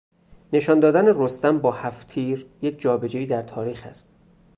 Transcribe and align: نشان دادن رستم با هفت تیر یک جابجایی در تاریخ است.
نشان 0.53 0.79
دادن 0.79 1.05
رستم 1.07 1.59
با 1.59 1.71
هفت 1.71 2.07
تیر 2.07 2.47
یک 2.61 2.79
جابجایی 2.79 3.25
در 3.25 3.43
تاریخ 3.43 3.85
است. 3.85 4.15